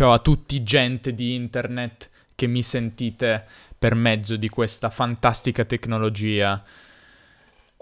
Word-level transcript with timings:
ciao 0.00 0.12
a 0.12 0.18
tutti 0.18 0.62
gente 0.62 1.14
di 1.14 1.34
internet 1.34 2.08
che 2.34 2.46
mi 2.46 2.62
sentite 2.62 3.44
per 3.78 3.94
mezzo 3.94 4.36
di 4.36 4.48
questa 4.48 4.88
fantastica 4.88 5.66
tecnologia. 5.66 6.64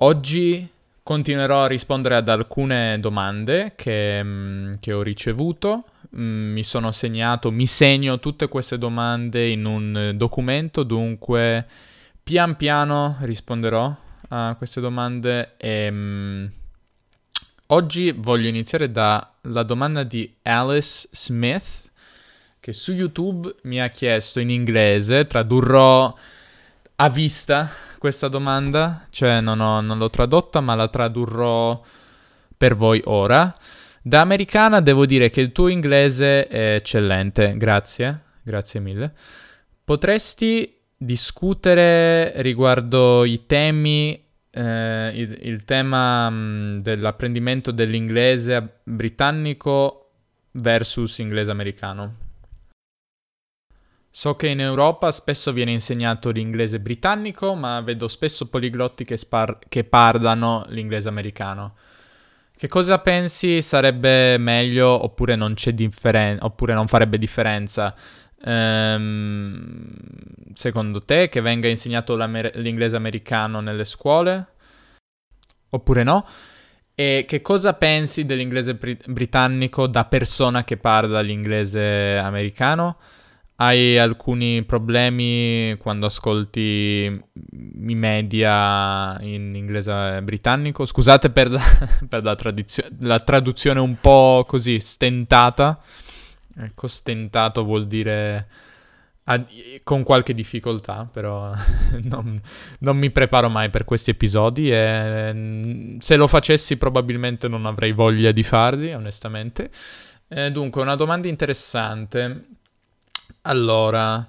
Oggi 0.00 0.68
continuerò 1.04 1.62
a 1.62 1.68
rispondere 1.68 2.16
ad 2.16 2.28
alcune 2.28 2.98
domande 2.98 3.74
che, 3.76 4.20
mm, 4.20 4.74
che 4.80 4.92
ho 4.92 5.02
ricevuto. 5.02 5.84
Mm, 6.16 6.54
mi 6.54 6.64
sono 6.64 6.90
segnato, 6.90 7.52
mi 7.52 7.68
segno 7.68 8.18
tutte 8.18 8.48
queste 8.48 8.78
domande 8.78 9.48
in 9.48 9.64
un 9.64 10.14
documento, 10.16 10.82
dunque 10.82 11.66
pian 12.20 12.56
piano 12.56 13.16
risponderò 13.20 13.96
a 14.30 14.56
queste 14.58 14.80
domande 14.80 15.54
e... 15.56 15.88
Mm, 15.88 16.46
oggi 17.66 18.10
voglio 18.10 18.48
iniziare 18.48 18.90
dalla 18.90 19.62
domanda 19.62 20.02
di 20.02 20.34
Alice 20.42 21.06
Smith 21.12 21.86
che 22.68 22.74
su 22.74 22.92
YouTube 22.92 23.54
mi 23.62 23.80
ha 23.80 23.88
chiesto 23.88 24.40
in 24.40 24.50
inglese, 24.50 25.26
tradurrò 25.26 26.14
a 26.96 27.08
vista 27.08 27.66
questa 27.96 28.28
domanda, 28.28 29.06
cioè 29.08 29.40
non, 29.40 29.58
ho, 29.60 29.80
non 29.80 29.96
l'ho 29.96 30.10
tradotta 30.10 30.60
ma 30.60 30.74
la 30.74 30.88
tradurrò 30.88 31.80
per 32.58 32.76
voi 32.76 33.00
ora. 33.06 33.56
Da 34.02 34.20
americana 34.20 34.82
devo 34.82 35.06
dire 35.06 35.30
che 35.30 35.40
il 35.40 35.50
tuo 35.50 35.68
inglese 35.68 36.46
è 36.46 36.74
eccellente, 36.74 37.54
grazie, 37.56 38.20
grazie 38.42 38.80
mille. 38.80 39.14
Potresti 39.82 40.70
discutere 40.94 42.42
riguardo 42.42 43.24
i 43.24 43.46
temi, 43.46 44.22
eh, 44.50 45.12
il, 45.14 45.38
il, 45.40 45.64
tema 45.64 46.28
mh, 46.28 46.34
mm, 46.34 46.78
dell'apprendimento 46.80 47.70
dell'inglese 47.70 48.80
britannico 48.82 50.10
versus 50.52 51.16
inglese 51.16 51.50
americano? 51.50 52.26
So 54.10 54.34
che 54.34 54.48
in 54.48 54.60
Europa 54.60 55.12
spesso 55.12 55.52
viene 55.52 55.72
insegnato 55.72 56.30
l'inglese 56.30 56.80
britannico, 56.80 57.54
ma 57.54 57.80
vedo 57.80 58.08
spesso 58.08 58.48
poliglotti 58.48 59.04
che, 59.04 59.16
spar- 59.16 59.58
che 59.68 59.84
parlano 59.84 60.64
l'inglese 60.70 61.08
americano. 61.08 61.76
Che 62.56 62.66
cosa 62.66 62.98
pensi 62.98 63.62
sarebbe 63.62 64.36
meglio 64.38 64.88
oppure 64.88 65.36
non, 65.36 65.54
differen- 65.72 66.38
oppure 66.40 66.74
non 66.74 66.88
farebbe 66.88 67.16
differenza? 67.16 67.94
Ehm, 68.44 69.92
secondo 70.54 71.04
te 71.04 71.28
che 71.28 71.40
venga 71.40 71.68
insegnato 71.68 72.16
l'inglese 72.16 72.96
americano 72.96 73.60
nelle 73.60 73.84
scuole? 73.84 74.46
Oppure 75.70 76.02
no? 76.02 76.26
E 76.94 77.24
che 77.28 77.40
cosa 77.42 77.74
pensi 77.74 78.26
dell'inglese 78.26 78.74
br- 78.74 79.08
britannico 79.08 79.86
da 79.86 80.04
persona 80.06 80.64
che 80.64 80.76
parla 80.78 81.20
l'inglese 81.20 82.16
americano? 82.18 82.96
Hai 83.60 83.98
alcuni 83.98 84.62
problemi 84.62 85.76
quando 85.80 86.06
ascolti 86.06 86.70
i 87.10 87.94
media 87.96 89.18
in 89.20 89.52
inglese 89.56 90.22
britannico? 90.22 90.84
Scusate 90.86 91.30
per 91.30 91.50
la, 91.50 91.60
per 92.08 92.22
la, 92.22 92.36
tradizio- 92.36 92.86
la 93.00 93.18
traduzione 93.18 93.80
un 93.80 93.96
po' 94.00 94.44
così 94.46 94.78
stentata. 94.78 95.80
Ecco, 96.56 96.86
stentato 96.86 97.64
vuol 97.64 97.86
dire 97.86 98.46
a- 99.24 99.44
con 99.82 100.04
qualche 100.04 100.34
difficoltà, 100.34 101.08
però 101.12 101.52
non, 102.02 102.40
non, 102.78 102.96
mi 102.96 103.10
preparo 103.10 103.48
mai 103.48 103.70
per 103.70 103.84
questi 103.84 104.10
episodi 104.10 104.70
e 104.70 105.32
mm, 105.34 105.98
se 105.98 106.14
lo 106.14 106.28
facessi 106.28 106.76
probabilmente 106.76 107.48
non 107.48 107.66
avrei 107.66 107.90
voglia 107.90 108.30
di 108.30 108.44
farli, 108.44 108.92
onestamente. 108.92 109.70
Eh, 110.28 110.52
dunque, 110.52 110.80
una 110.82 110.94
domanda 110.94 111.26
interessante. 111.26 112.57
Allora, 113.42 114.28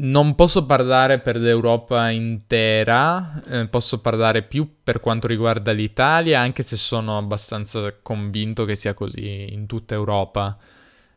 non 0.00 0.34
posso 0.36 0.64
parlare 0.64 1.18
per 1.18 1.36
l'Europa 1.38 2.08
intera, 2.10 3.42
eh, 3.46 3.66
posso 3.66 4.00
parlare 4.00 4.42
più 4.42 4.76
per 4.82 5.00
quanto 5.00 5.26
riguarda 5.26 5.72
l'Italia, 5.72 6.40
anche 6.40 6.62
se 6.62 6.76
sono 6.76 7.18
abbastanza 7.18 7.92
convinto 8.00 8.64
che 8.64 8.76
sia 8.76 8.94
così 8.94 9.52
in 9.52 9.66
tutta 9.66 9.94
Europa. 9.94 10.56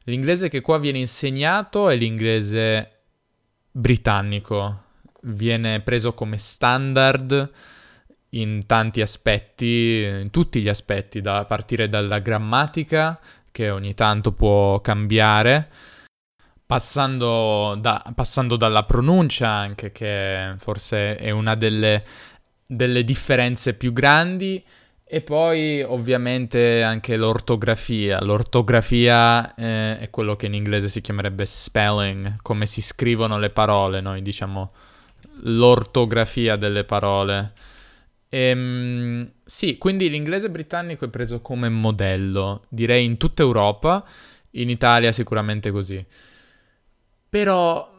L'inglese 0.06 0.50
che 0.50 0.62
qua 0.62 0.80
viene 0.80 0.98
insegnato 0.98 1.90
è 1.90 1.96
l'inglese 1.96 3.02
britannico, 3.72 4.84
viene 5.22 5.82
preso 5.82 6.14
come 6.16 6.38
standard 6.38 7.52
in 8.30 8.66
tanti 8.66 9.02
aspetti, 9.02 10.02
in 10.02 10.30
tutti 10.32 10.60
gli 10.60 10.70
aspetti, 10.70 11.22
da 11.22 11.46
partire 11.46 11.88
dalla 11.88 12.18
grammatica, 12.18 13.20
che 13.52 13.70
ogni 13.70 13.94
tanto 13.94 14.32
può 14.32 14.82
cambiare 14.82 15.70
Passando, 16.72 17.76
da, 17.78 18.02
passando, 18.16 18.56
dalla 18.56 18.84
pronuncia 18.84 19.50
anche, 19.50 19.92
che 19.92 20.54
forse 20.58 21.18
è 21.18 21.30
una 21.30 21.56
delle, 21.56 22.02
delle 22.66 23.04
differenze 23.04 23.74
più 23.74 23.92
grandi, 23.92 24.64
e 25.04 25.20
poi 25.20 25.84
ovviamente 25.84 26.82
anche 26.82 27.18
l'ortografia. 27.18 28.22
L'ortografia 28.22 29.54
eh, 29.54 30.00
è 30.00 30.10
quello 30.10 30.38
che 30.38 30.46
in 30.46 30.54
inglese 30.54 30.88
si 30.88 31.02
chiamerebbe 31.02 31.44
spelling, 31.44 32.38
come 32.42 32.66
si 32.66 32.82
scrivono 32.82 33.38
le 33.38 33.50
parole, 33.50 34.00
noi 34.00 34.22
diciamo 34.22 34.72
l'ortografia 35.42 36.56
delle 36.56 36.86
parole. 36.86 37.52
Ehm, 38.30 39.30
sì, 39.44 39.78
quindi 39.78 40.10
l'inglese 40.10 40.50
britannico 40.50 41.04
è 41.04 41.10
preso 41.10 41.42
come 41.42 41.68
modello, 41.68 42.64
direi 42.70 43.04
in 43.04 43.18
tutta 43.18 43.42
Europa, 43.42 44.06
in 44.52 44.70
Italia 44.70 45.12
sicuramente 45.12 45.70
così. 45.72 46.06
Però 47.32 47.90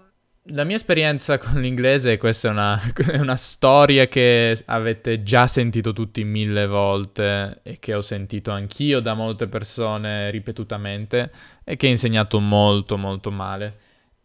la 0.47 0.65
mia 0.65 0.76
esperienza 0.76 1.38
con 1.38 1.59
l'inglese, 1.59 2.19
questa 2.19 2.48
è 2.48 2.50
una, 2.50 2.78
è 2.94 3.16
una, 3.16 3.37
storia 3.37 4.06
che 4.06 4.62
avete 4.66 5.22
già 5.22 5.47
sentito 5.47 5.94
tutti 5.94 6.22
mille 6.22 6.66
volte 6.66 7.60
e 7.62 7.78
che 7.78 7.94
ho 7.94 8.03
sentito 8.03 8.50
anch'io 8.50 9.00
da 9.00 9.15
molte 9.15 9.47
persone 9.47 10.31
ripetutamente 10.31 11.32
e 11.65 11.76
che 11.76 11.87
ho 11.87 11.91
insegnato 11.91 12.41
molto 12.41 12.98
molto 12.98 13.31
male. 13.31 13.78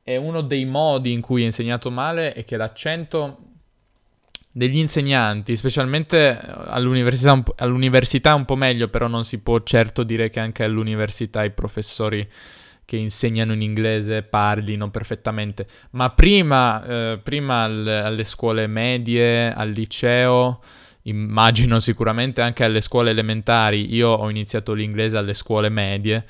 E 0.04 0.18
uno 0.18 0.42
dei 0.42 0.66
modi 0.66 1.14
in 1.14 1.22
cui 1.22 1.44
ho 1.44 1.46
insegnato 1.46 1.90
male 1.90 2.34
è 2.34 2.44
che 2.44 2.58
l'accento 2.58 3.44
degli 4.52 4.78
insegnanti, 4.78 5.56
specialmente 5.56 6.38
all'università 6.38 7.32
un, 7.32 7.44
all'università 7.56 8.36
un 8.36 8.44
po' 8.44 8.58
meglio, 8.58 8.90
però 8.90 9.08
non 9.08 9.24
si 9.24 9.38
può 9.40 9.64
certo 9.64 10.04
dire 10.04 10.30
che 10.30 10.42
anche 10.42 10.66
all'università 10.66 11.46
i 11.46 11.52
professori 11.52 12.28
che 12.88 12.96
insegnano 12.96 13.52
in 13.52 13.62
inglese 13.62 14.24
parlino 14.24 14.90
perfettamente, 14.90 15.68
ma 15.92 16.10
prima, 16.12 16.86
eh, 16.86 17.20
prima 17.22 17.64
al, 17.64 17.86
alle 17.86 18.24
scuole 18.24 18.66
medie, 18.66 19.54
al 19.54 19.72
liceo, 19.72 20.62
immagino 21.02 21.80
sicuramente 21.80 22.42
anche 22.42 22.64
alle 22.64 22.80
scuole 22.80 23.10
elementari, 23.10 23.94
io 23.94 24.08
ho 24.08 24.30
iniziato 24.30 24.72
l'inglese 24.72 25.18
alle 25.18 25.34
scuole 25.34 25.68
medie. 25.68 26.26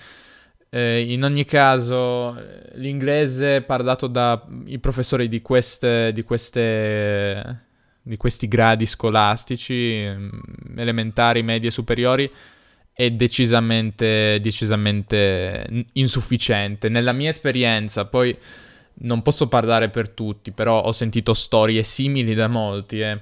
Eh, 0.72 1.12
in 1.12 1.23
ogni 1.23 1.46
caso, 1.46 2.35
l'inglese 2.73 3.62
parlato 3.62 4.07
dai 4.07 4.79
professori 4.81 5.28
di 5.28 5.44
queste, 5.44 6.12
di 6.12 6.23
queste 6.23 7.66
di 8.01 8.16
questi 8.16 8.47
gradi 8.47 8.85
scolastici, 8.85 10.06
mm, 10.07 10.78
elementari, 10.78 11.44
medie, 11.44 11.69
superiori, 11.69 12.31
è 12.97 13.12
decisamente, 13.12 14.40
decisamente 14.41 15.85
insufficiente. 15.94 16.90
Nella 16.90 17.12
mia 17.12 17.30
esperienza, 17.30 18.06
poi 18.06 18.35
non 19.02 19.22
posso 19.22 19.47
parlare 19.47 19.90
per 19.90 20.09
tutti, 20.09 20.52
però 20.52 20.81
ho 20.81 20.91
sentito 20.91 21.35
storie 21.35 21.84
simili 21.84 22.34
da 22.34 22.47
molti. 22.47 23.02
Eh. 23.02 23.22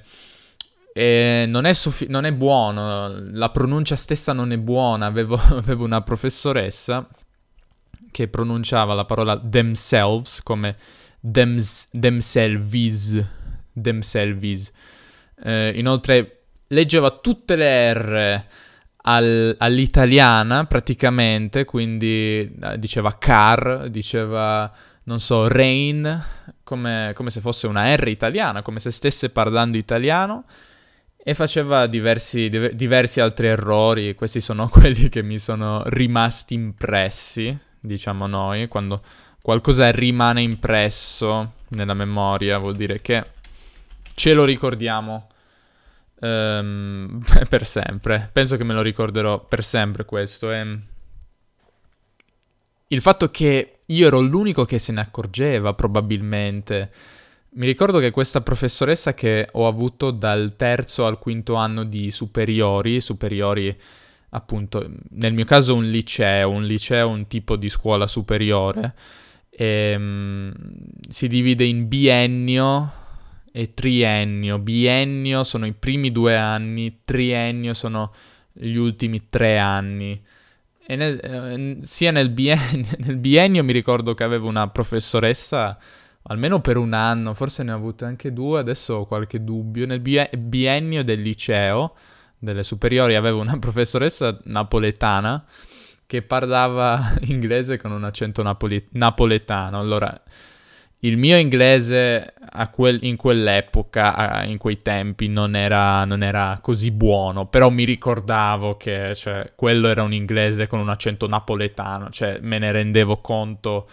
E 0.93 1.43
non 1.49 1.65
è, 1.65 1.73
suffi- 1.73 2.07
non 2.07 2.23
è, 2.23 2.31
buono, 2.31 3.19
la 3.33 3.49
pronuncia 3.49 3.97
stessa 3.97 4.31
non 4.31 4.53
è 4.53 4.57
buona. 4.57 5.07
Avevo, 5.07 5.35
avevo 5.51 5.83
una 5.83 5.99
professoressa 5.99 7.05
che 8.11 8.29
pronunciava 8.29 8.93
la 8.93 9.03
parola 9.03 9.37
themselves 9.37 10.41
come 10.41 10.73
thems- 11.19 11.89
themselves. 11.91 13.21
themselves. 13.73 14.71
Eh, 15.43 15.73
inoltre 15.75 16.43
leggeva 16.67 17.11
tutte 17.11 17.57
le 17.57 17.93
R 17.93 18.45
al, 19.07 19.55
all'italiana 19.57 20.65
praticamente, 20.65 21.65
quindi 21.65 22.51
eh, 22.61 22.79
diceva 22.79 23.17
car, 23.17 23.87
diceva, 23.89 24.71
non 25.03 25.19
so, 25.19 25.47
rain, 25.47 26.23
come, 26.63 27.11
come, 27.13 27.29
se 27.29 27.41
fosse 27.41 27.67
una 27.67 27.95
R 27.95 28.07
italiana, 28.07 28.61
come 28.61 28.79
se 28.79 28.91
stesse 28.91 29.29
parlando 29.29 29.77
italiano 29.77 30.45
e 31.17 31.33
faceva 31.33 31.87
diversi, 31.87 32.49
diversi 32.73 33.19
altri 33.19 33.47
errori, 33.47 34.15
questi 34.15 34.39
sono 34.39 34.69
quelli 34.69 35.09
che 35.09 35.21
mi 35.21 35.37
sono 35.37 35.83
rimasti 35.85 36.55
impressi, 36.55 37.55
diciamo 37.79 38.25
noi, 38.25 38.67
quando 38.67 38.99
qualcosa 39.41 39.91
rimane 39.91 40.41
impresso 40.41 41.53
nella 41.69 41.93
memoria 41.93 42.57
vuol 42.57 42.75
dire 42.75 43.01
che 43.01 43.23
ce 44.15 44.33
lo 44.33 44.43
ricordiamo 44.43 45.27
um, 46.19 47.21
per 47.49 47.65
sempre. 47.65 48.29
Penso 48.31 48.57
che 48.57 48.63
me 48.63 48.73
lo 48.73 48.81
ricorderò 48.81 49.43
per 49.43 49.63
sempre 49.63 50.05
questo. 50.05 50.51
E... 50.51 50.79
il 52.87 53.01
fatto 53.01 53.29
che 53.29 53.79
io 53.85 54.07
ero 54.07 54.19
l'unico 54.19 54.65
che 54.65 54.79
se 54.79 54.91
ne 54.91 55.01
accorgeva 55.01 55.73
probabilmente. 55.73 56.91
Mi 57.55 57.65
ricordo 57.65 57.99
che 57.99 58.11
questa 58.11 58.41
professoressa 58.41 59.13
che 59.13 59.47
ho 59.51 59.67
avuto 59.67 60.11
dal 60.11 60.55
terzo 60.57 61.05
al 61.05 61.19
quinto 61.19 61.55
anno 61.55 61.83
di 61.83 62.11
superiori, 62.11 62.99
superiori 62.99 63.75
appunto 64.29 64.85
nel 65.11 65.33
mio 65.33 65.45
caso 65.45 65.73
un 65.75 65.89
liceo, 65.89 66.49
un 66.49 66.65
liceo 66.65 67.07
un 67.07 67.27
tipo 67.27 67.55
di 67.55 67.69
scuola 67.69 68.07
superiore, 68.07 68.93
e, 69.49 69.95
um, 69.95 70.53
si 71.07 71.27
divide 71.29 71.63
in 71.63 71.87
biennio 71.87 72.91
e 73.57 73.73
triennio. 73.73 74.59
Biennio 74.59 75.45
sono 75.45 75.65
i 75.65 75.71
primi 75.71 76.11
due 76.11 76.35
anni, 76.35 76.99
triennio 77.05 77.73
sono 77.73 78.13
gli 78.51 78.75
ultimi 78.75 79.29
tre 79.29 79.57
anni. 79.57 80.21
E 80.85 80.95
nel, 80.97 81.17
eh, 81.23 81.77
sia 81.81 82.11
nel 82.11 82.31
biennio, 82.31 82.89
nel 82.99 83.15
biennio 83.15 83.63
mi 83.63 83.71
ricordo 83.71 84.13
che 84.13 84.25
avevo 84.25 84.49
una 84.49 84.67
professoressa, 84.67 85.77
almeno 86.23 86.59
per 86.59 86.75
un 86.75 86.91
anno, 86.91 87.33
forse 87.33 87.63
ne 87.63 87.71
ho 87.71 87.75
avute 87.75 88.03
anche 88.03 88.33
due, 88.33 88.59
adesso 88.59 88.95
ho 88.95 89.05
qualche 89.05 89.41
dubbio. 89.41 89.85
Nel 89.85 90.01
biennio 90.01 91.05
del 91.05 91.21
liceo, 91.21 91.95
delle 92.37 92.61
superiori, 92.61 93.15
avevo 93.15 93.39
una 93.39 93.55
professoressa 93.57 94.37
napoletana 94.43 95.45
che 96.05 96.21
parlava 96.23 97.15
inglese 97.23 97.77
con 97.77 97.93
un 97.93 98.03
accento 98.03 98.43
napoli- 98.43 98.85
napoletano. 98.91 99.79
Allora, 99.79 100.21
il 100.99 101.17
mio 101.17 101.37
inglese 101.37 102.33
quel, 102.71 102.99
in 103.03 103.15
quell'epoca, 103.15 104.43
in 104.45 104.57
quei 104.57 104.81
tempi, 104.81 105.27
non 105.27 105.55
era, 105.55 106.05
non 106.05 106.23
era, 106.23 106.59
così 106.61 106.91
buono, 106.91 107.47
però 107.47 107.69
mi 107.69 107.83
ricordavo 107.83 108.77
che 108.77 109.13
cioè, 109.13 109.51
quello 109.55 109.87
era 109.87 110.03
un 110.03 110.13
inglese 110.13 110.67
con 110.67 110.79
un 110.79 110.89
accento 110.89 111.27
napoletano, 111.27 112.09
cioè 112.09 112.39
me 112.41 112.57
ne 112.57 112.71
rendevo 112.71 113.17
conto, 113.17 113.87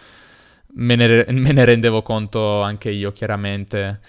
me 0.74 0.94
ne, 0.94 1.26
me 1.28 1.52
ne 1.52 1.64
rendevo 1.64 2.02
conto 2.02 2.62
anche 2.62 2.90
io 2.90 3.12
chiaramente. 3.12 4.00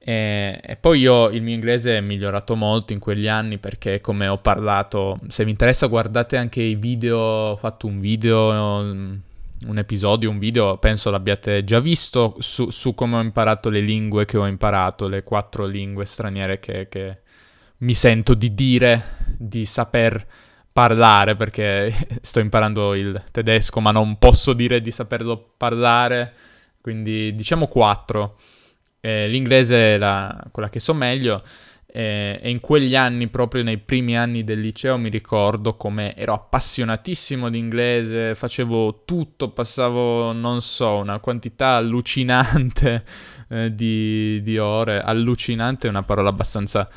E, 0.00 0.60
e, 0.62 0.76
poi 0.76 1.00
io 1.00 1.28
il 1.28 1.42
mio 1.42 1.54
inglese 1.54 1.98
è 1.98 2.00
migliorato 2.00 2.54
molto 2.56 2.92
in 2.92 2.98
quegli 2.98 3.28
anni 3.28 3.58
perché 3.58 4.00
come 4.00 4.26
ho 4.28 4.38
parlato, 4.38 5.18
se 5.28 5.44
vi 5.44 5.50
interessa 5.50 5.86
guardate 5.86 6.36
anche 6.36 6.62
i 6.62 6.76
video, 6.76 7.18
ho 7.18 7.56
fatto 7.56 7.86
un 7.86 8.00
video 8.00 9.26
un 9.66 9.78
episodio, 9.78 10.30
un 10.30 10.38
video, 10.38 10.78
penso 10.78 11.10
l'abbiate 11.10 11.64
già 11.64 11.80
visto, 11.80 12.36
su, 12.38 12.70
su, 12.70 12.94
come 12.94 13.16
ho 13.16 13.20
imparato 13.20 13.68
le 13.68 13.80
lingue 13.80 14.24
che 14.24 14.36
ho 14.36 14.46
imparato, 14.46 15.08
le 15.08 15.22
quattro 15.22 15.66
lingue 15.66 16.04
straniere 16.04 16.60
che, 16.60 16.88
che 16.88 17.18
mi 17.78 17.94
sento 17.94 18.34
di 18.34 18.54
dire, 18.54 19.16
di 19.36 19.64
saper 19.64 20.26
parlare, 20.72 21.34
perché 21.34 21.92
sto 22.22 22.40
imparando 22.40 22.94
il 22.94 23.22
tedesco, 23.32 23.80
ma 23.80 23.90
non 23.90 24.18
posso 24.18 24.52
dire 24.52 24.80
di 24.80 24.90
saperlo 24.90 25.54
parlare, 25.56 26.32
quindi 26.80 27.34
diciamo 27.34 27.66
quattro. 27.66 28.38
Eh, 29.00 29.28
l'inglese 29.28 29.94
è 29.94 29.98
la, 29.98 30.44
quella 30.50 30.68
che 30.70 30.80
so 30.80 30.92
meglio 30.92 31.42
e, 31.90 32.38
e 32.42 32.50
in 32.50 32.60
quegli 32.60 32.94
anni, 32.94 33.28
proprio 33.28 33.62
nei 33.62 33.78
primi 33.78 34.16
anni 34.16 34.44
del 34.44 34.60
liceo, 34.60 34.98
mi 34.98 35.08
ricordo 35.08 35.74
come 35.74 36.14
ero 36.14 36.34
appassionatissimo 36.34 37.48
di 37.48 37.58
inglese, 37.58 38.34
facevo 38.34 39.04
tutto, 39.06 39.48
passavo, 39.50 40.32
non 40.32 40.60
so, 40.60 40.96
una 40.96 41.18
quantità 41.18 41.76
allucinante 41.76 43.04
eh, 43.48 43.74
di, 43.74 44.42
di 44.42 44.58
ore. 44.58 45.00
Allucinante 45.00 45.86
è 45.86 45.90
una 45.90 46.02
parola 46.02 46.28
abbastanza 46.28 46.88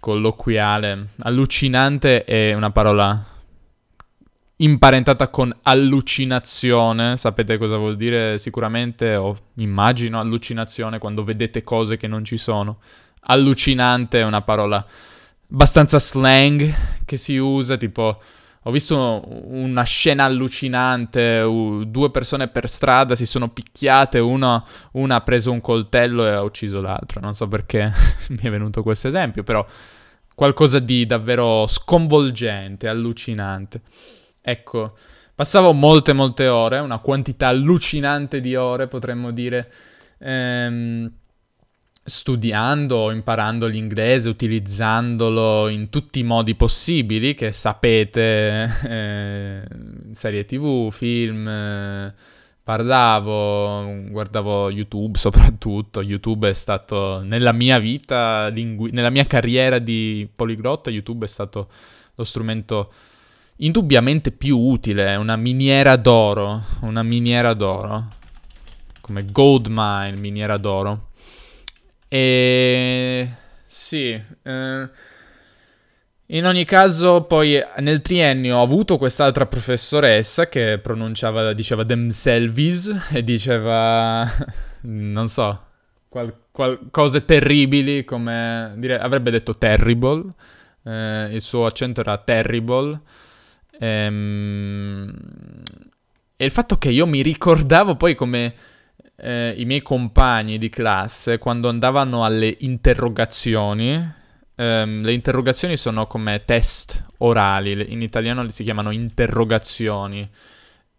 colloquiale. 0.00 1.08
Allucinante 1.18 2.24
è 2.24 2.54
una 2.54 2.70
parola 2.70 3.22
imparentata 4.56 5.28
con 5.28 5.54
allucinazione. 5.62 7.18
Sapete 7.18 7.58
cosa 7.58 7.76
vuol 7.76 7.96
dire 7.96 8.38
sicuramente, 8.38 9.14
o 9.14 9.36
immagino 9.56 10.18
allucinazione 10.18 10.98
quando 10.98 11.22
vedete 11.22 11.62
cose 11.62 11.98
che 11.98 12.08
non 12.08 12.24
ci 12.24 12.38
sono 12.38 12.78
allucinante 13.24 14.20
è 14.20 14.24
una 14.24 14.42
parola 14.42 14.84
abbastanza 15.50 15.98
slang 15.98 16.74
che 17.04 17.16
si 17.16 17.36
usa, 17.36 17.76
tipo 17.76 18.20
ho 18.64 18.70
visto 18.70 19.24
una 19.48 19.82
scena 19.82 20.24
allucinante, 20.24 21.42
due 21.86 22.10
persone 22.12 22.46
per 22.46 22.68
strada 22.68 23.16
si 23.16 23.26
sono 23.26 23.48
picchiate, 23.48 24.20
una, 24.20 24.62
una 24.92 25.16
ha 25.16 25.20
preso 25.20 25.50
un 25.50 25.60
coltello 25.60 26.24
e 26.24 26.30
ha 26.30 26.42
ucciso 26.42 26.80
l'altro, 26.80 27.20
non 27.20 27.34
so 27.34 27.48
perché 27.48 27.92
mi 28.30 28.38
è 28.40 28.50
venuto 28.50 28.84
questo 28.84 29.08
esempio, 29.08 29.42
però 29.42 29.66
qualcosa 30.34 30.78
di 30.78 31.04
davvero 31.06 31.66
sconvolgente, 31.66 32.86
allucinante. 32.86 33.80
Ecco, 34.40 34.96
passavo 35.34 35.72
molte 35.72 36.12
molte 36.12 36.46
ore, 36.46 36.78
una 36.78 36.98
quantità 36.98 37.48
allucinante 37.48 38.40
di 38.40 38.54
ore 38.54 38.86
potremmo 38.86 39.32
dire. 39.32 39.72
Ehm, 40.18 41.12
studiando, 42.04 43.10
imparando 43.12 43.66
l'inglese, 43.66 44.28
utilizzandolo 44.28 45.68
in 45.68 45.88
tutti 45.88 46.18
i 46.18 46.24
modi 46.24 46.54
possibili 46.54 47.34
che 47.34 47.52
sapete, 47.52 48.70
eh, 48.84 49.62
serie 50.12 50.44
tv, 50.44 50.90
film, 50.90 51.46
eh, 51.46 52.14
parlavo, 52.62 54.08
guardavo 54.08 54.70
YouTube 54.70 55.16
soprattutto, 55.18 56.02
YouTube 56.02 56.48
è 56.48 56.54
stato 56.54 57.20
nella 57.22 57.52
mia 57.52 57.78
vita, 57.78 58.48
lingu- 58.48 58.92
nella 58.92 59.10
mia 59.10 59.26
carriera 59.26 59.78
di 59.78 60.28
poliglotta, 60.34 60.90
YouTube 60.90 61.24
è 61.24 61.28
stato 61.28 61.68
lo 62.14 62.24
strumento 62.24 62.92
indubbiamente 63.56 64.32
più 64.32 64.58
utile, 64.58 65.14
una 65.14 65.36
miniera 65.36 65.96
d'oro, 65.96 66.62
una 66.80 67.02
miniera 67.02 67.54
d'oro, 67.54 68.08
come 69.00 69.24
gold 69.30 69.68
mine, 69.68 70.16
miniera 70.18 70.56
d'oro. 70.56 71.10
E 72.14 73.26
sì, 73.64 74.08
eh, 74.42 74.88
in 76.26 76.44
ogni 76.44 76.64
caso 76.66 77.22
poi 77.22 77.58
nel 77.78 78.02
triennio 78.02 78.58
ho 78.58 78.62
avuto 78.62 78.98
quest'altra 78.98 79.46
professoressa 79.46 80.46
che 80.46 80.78
pronunciava, 80.78 81.54
diceva 81.54 81.86
themselves 81.86 83.08
e 83.12 83.24
diceva, 83.24 84.30
non 84.82 85.28
so, 85.28 85.58
qual- 86.10 86.36
qual- 86.50 86.88
cose 86.90 87.24
terribili 87.24 88.04
come, 88.04 88.74
dire, 88.76 88.98
avrebbe 88.98 89.30
detto 89.30 89.56
terrible, 89.56 90.34
eh, 90.84 91.30
il 91.32 91.40
suo 91.40 91.64
accento 91.64 92.02
era 92.02 92.18
terrible. 92.18 93.00
Ehm, 93.78 95.14
e 96.36 96.44
il 96.44 96.50
fatto 96.50 96.76
che 96.76 96.90
io 96.90 97.06
mi 97.06 97.22
ricordavo 97.22 97.96
poi 97.96 98.14
come 98.14 98.54
eh, 99.22 99.54
i 99.56 99.64
miei 99.64 99.82
compagni 99.82 100.58
di 100.58 100.68
classe 100.68 101.38
quando 101.38 101.68
andavano 101.68 102.24
alle 102.24 102.56
interrogazioni, 102.60 104.12
ehm, 104.56 105.02
le 105.02 105.12
interrogazioni 105.12 105.76
sono 105.76 106.08
come 106.08 106.42
test 106.44 107.02
orali, 107.18 107.92
in 107.92 108.02
italiano 108.02 108.46
si 108.48 108.64
chiamano 108.64 108.90
interrogazioni. 108.90 110.28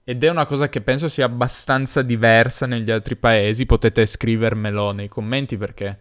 Ed 0.05 0.23
è 0.23 0.29
una 0.29 0.45
cosa 0.45 0.69
che 0.69 0.81
penso 0.81 1.07
sia 1.07 1.25
abbastanza 1.25 2.01
diversa 2.01 2.65
negli 2.65 2.91
altri 2.91 3.15
paesi, 3.17 3.65
potete 3.65 4.05
scrivermelo 4.05 4.91
nei 4.91 5.07
commenti 5.07 5.57
perché 5.57 5.97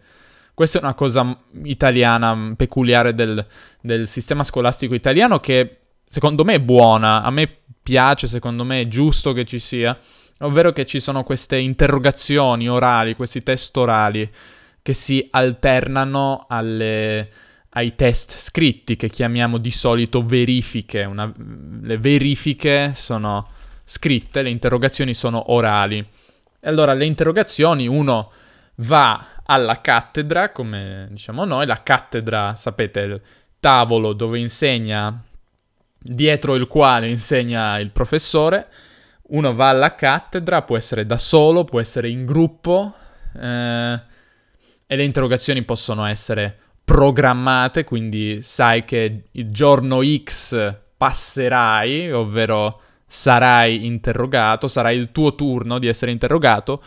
questa 0.53 0.79
è 0.79 0.81
una 0.81 0.93
cosa 0.93 1.37
italiana, 1.63 2.53
peculiare 2.55 3.13
del, 3.13 3.45
del 3.81 4.07
sistema 4.07 4.43
scolastico 4.43 4.93
italiano 4.93 5.39
che 5.39 5.77
secondo 6.05 6.43
me 6.43 6.55
è 6.55 6.59
buona, 6.59 7.21
a 7.23 7.31
me 7.31 7.49
piace, 7.81 8.27
secondo 8.27 8.63
me 8.63 8.81
è 8.81 8.87
giusto 8.87 9.33
che 9.33 9.45
ci 9.45 9.59
sia 9.59 9.97
ovvero 10.39 10.71
che 10.71 10.85
ci 10.85 10.99
sono 10.99 11.23
queste 11.23 11.57
interrogazioni 11.57 12.67
orali, 12.67 13.15
questi 13.15 13.43
test 13.43 13.75
orali 13.77 14.29
che 14.81 14.93
si 14.93 15.25
alternano 15.31 16.45
alle, 16.49 17.29
ai 17.69 17.95
test 17.95 18.37
scritti 18.37 18.95
che 18.95 19.09
chiamiamo 19.09 19.57
di 19.57 19.71
solito 19.71 20.23
verifiche. 20.23 21.03
Una, 21.03 21.31
le 21.81 21.97
verifiche 21.97 22.91
sono 22.93 23.47
scritte, 23.85 24.41
le 24.41 24.49
interrogazioni 24.49 25.13
sono 25.13 25.51
orali. 25.51 25.99
E 26.59 26.69
allora 26.69 26.93
le 26.93 27.05
interrogazioni 27.05 27.87
uno 27.87 28.31
va 28.75 29.27
alla 29.45 29.81
cattedra, 29.81 30.51
come 30.51 31.07
diciamo 31.11 31.45
noi, 31.45 31.65
la 31.65 31.83
cattedra, 31.83 32.55
sapete, 32.55 32.99
il 33.01 33.21
tavolo 33.59 34.13
dove 34.13 34.39
insegna, 34.39 35.21
dietro 35.97 36.55
il 36.55 36.67
quale 36.67 37.09
insegna 37.09 37.79
il 37.79 37.91
professore, 37.91 38.69
uno 39.29 39.55
va 39.55 39.69
alla 39.69 39.95
cattedra, 39.95 40.63
può 40.63 40.77
essere 40.77 41.05
da 41.05 41.17
solo, 41.17 41.63
può 41.63 41.79
essere 41.79 42.09
in 42.09 42.25
gruppo 42.25 42.93
eh, 43.39 44.01
e 44.85 44.95
le 44.95 45.03
interrogazioni 45.03 45.63
possono 45.63 46.05
essere 46.05 46.57
programmate, 46.83 47.83
quindi 47.83 48.41
sai 48.41 48.83
che 48.83 49.23
il 49.31 49.51
giorno 49.51 50.01
X 50.03 50.75
passerai, 50.97 52.11
ovvero 52.11 52.81
sarai 53.07 53.85
interrogato, 53.85 54.67
sarà 54.67 54.91
il 54.91 55.11
tuo 55.11 55.35
turno 55.35 55.79
di 55.79 55.87
essere 55.87 56.11
interrogato, 56.11 56.83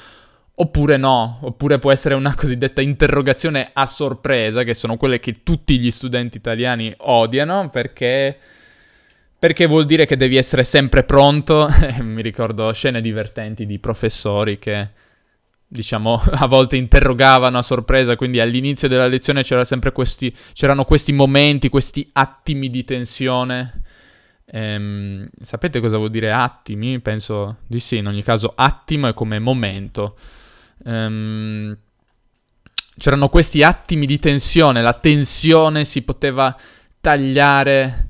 oppure 0.55 0.97
no, 0.97 1.39
oppure 1.43 1.79
può 1.79 1.91
essere 1.91 2.15
una 2.15 2.35
cosiddetta 2.37 2.83
interrogazione 2.83 3.71
a 3.73 3.87
sorpresa, 3.87 4.63
che 4.63 4.75
sono 4.75 4.97
quelle 4.97 5.19
che 5.19 5.43
tutti 5.43 5.79
gli 5.79 5.91
studenti 5.91 6.37
italiani 6.37 6.93
odiano 6.99 7.71
perché 7.71 8.39
perché 9.47 9.67
vuol 9.67 9.87
dire 9.87 10.07
che 10.07 10.17
devi 10.17 10.35
essere 10.35 10.65
sempre 10.65 11.05
pronto. 11.05 11.69
Mi 12.03 12.21
ricordo 12.21 12.73
scene 12.73 13.01
divertenti 13.01 13.65
di 13.65 13.79
professori 13.79 14.59
che, 14.59 14.89
diciamo, 15.69 16.21
a 16.35 16.47
volte 16.47 16.75
interrogavano 16.75 17.57
a 17.57 17.63
sorpresa, 17.63 18.17
quindi 18.17 18.41
all'inizio 18.41 18.89
della 18.89 19.07
lezione 19.07 19.45
c'era 19.45 19.63
questi, 19.93 20.35
c'erano 20.53 20.85
questi 20.85 21.13
momenti, 21.13 21.69
questi 21.69 22.11
attimi 22.15 22.69
di 22.71 22.83
tensione. 22.83 23.83
Ehm, 24.47 25.29
sapete 25.41 25.79
cosa 25.79 25.97
vuol 25.97 26.11
dire 26.11 26.33
attimi? 26.33 26.99
Penso 26.99 27.59
di 27.69 27.79
sì, 27.79 27.99
in 27.99 28.09
ogni 28.09 28.25
caso 28.25 28.53
attimo 28.53 29.07
è 29.07 29.15
come 29.15 29.39
momento. 29.39 30.17
Ehm, 30.85 31.79
c'erano 32.99 33.29
questi 33.29 33.63
attimi 33.63 34.07
di 34.07 34.19
tensione, 34.19 34.83
la 34.83 34.95
tensione 34.95 35.85
si 35.85 36.03
poteva 36.03 36.57
tagliare 37.01 38.06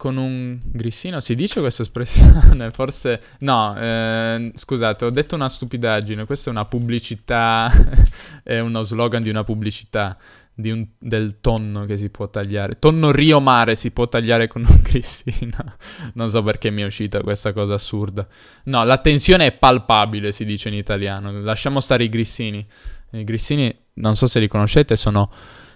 con 0.00 0.16
un 0.16 0.58
grissino, 0.64 1.20
si 1.20 1.34
dice 1.34 1.60
questa 1.60 1.82
espressione? 1.82 2.70
Forse 2.72 3.20
no, 3.40 3.76
eh, 3.78 4.50
scusate, 4.54 5.04
ho 5.04 5.10
detto 5.10 5.34
una 5.34 5.50
stupidaggine, 5.50 6.24
questa 6.24 6.48
è 6.48 6.52
una 6.54 6.64
pubblicità, 6.64 7.70
è 8.42 8.60
uno 8.60 8.80
slogan 8.80 9.20
di 9.20 9.28
una 9.28 9.44
pubblicità 9.44 10.16
di 10.54 10.70
un, 10.70 10.86
del 10.98 11.40
tonno 11.42 11.84
che 11.84 11.98
si 11.98 12.08
può 12.08 12.30
tagliare. 12.30 12.78
Tonno 12.78 13.10
Rio 13.12 13.40
Mare 13.40 13.74
si 13.74 13.90
può 13.90 14.08
tagliare 14.08 14.46
con 14.46 14.64
un 14.66 14.80
grissino. 14.80 15.76
non 16.14 16.30
so 16.30 16.42
perché 16.42 16.70
mi 16.70 16.80
è 16.80 16.86
uscita 16.86 17.20
questa 17.20 17.52
cosa 17.52 17.74
assurda. 17.74 18.26
No, 18.64 18.84
la 18.84 18.96
tensione 18.96 19.44
è 19.44 19.52
palpabile, 19.52 20.32
si 20.32 20.46
dice 20.46 20.68
in 20.68 20.76
italiano. 20.76 21.30
Lasciamo 21.42 21.78
stare 21.78 22.04
i 22.04 22.08
grissini. 22.08 22.66
I 23.10 23.24
grissini, 23.24 23.76
non 23.94 24.16
so 24.16 24.26
se 24.26 24.40
li 24.40 24.48
conoscete, 24.48 24.96
sono 24.96 25.30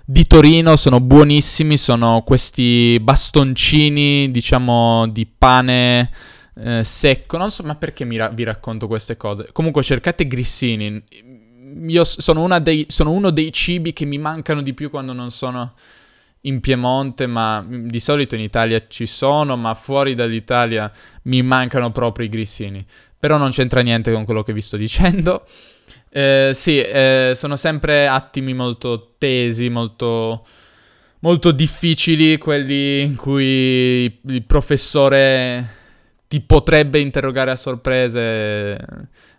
di 0.07 0.27
Torino 0.27 0.77
sono 0.77 1.01
buonissimi, 1.01 1.79
sono 1.79 2.23
questi 2.23 2.99
bastoncini, 3.01 4.31
diciamo, 4.31 5.09
di 5.09 5.27
pane 5.27 6.11
eh, 6.57 6.85
secco. 6.85 7.39
Non 7.39 7.51
so, 7.51 7.63
ma 7.63 7.75
perché 7.75 8.07
ra- 8.17 8.29
vi 8.29 8.43
racconto 8.43 8.87
queste 8.87 9.17
cose? 9.17 9.49
Comunque 9.53 9.83
cercate 9.83 10.27
grissini. 10.27 11.03
Io 11.87 12.05
sono, 12.05 12.61
dei, 12.61 12.85
sono, 12.89 13.13
uno 13.13 13.31
dei 13.31 13.51
cibi 13.51 13.95
che 13.95 14.05
mi 14.05 14.19
mancano 14.19 14.61
di 14.61 14.75
più 14.75 14.91
quando 14.91 15.15
non 15.15 15.31
sono 15.31 15.73
in 16.43 16.61
Piemonte, 16.61 17.27
ma 17.27 17.65
di 17.67 17.99
solito 17.99 18.35
in 18.35 18.43
Italia 18.43 18.85
ci 18.87 19.07
sono, 19.07 19.57
ma 19.57 19.73
fuori 19.75 20.15
dall'Italia 20.15 20.93
mi 21.23 21.41
mancano 21.43 21.91
proprio 21.91 22.27
i 22.27 22.29
grissini. 22.29 22.85
Però 23.19 23.39
non 23.39 23.51
c'entra 23.51 23.81
niente 23.81 24.13
con 24.13 24.27
quello 24.27 24.43
che 24.43 24.53
vi 24.53 24.61
sto 24.61 24.77
dicendo. 24.77 25.47
Eh, 26.17 26.53
sì, 26.55 26.81
eh, 26.81 27.33
sono 27.35 27.57
sempre 27.57 28.07
attimi 28.07 28.55
molto 28.55 29.15
tesi, 29.19 29.69
molto, 29.69 30.47
molto 31.19 31.51
difficili, 31.51 32.39
quelli 32.39 33.01
in 33.01 33.17
cui 33.17 34.21
il 34.27 34.45
professore 34.47 35.69
ti 36.29 36.41
potrebbe 36.41 37.01
interrogare 37.01 37.51
a 37.51 37.57
sorprese 37.57 38.11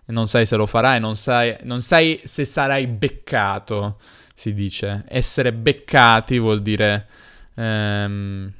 e 0.05 0.11
non 0.11 0.27
sai 0.27 0.45
se 0.45 0.57
lo 0.57 0.65
farai, 0.65 0.99
non 0.99 1.15
sai, 1.15 1.55
non 1.61 1.79
sai 1.79 2.19
se 2.25 2.43
sarai 2.43 2.87
beccato, 2.87 3.97
si 4.33 4.53
dice. 4.53 5.05
Essere 5.07 5.53
beccati 5.53 6.37
vuol 6.39 6.61
dire... 6.61 7.07
Ehm, 7.55 8.51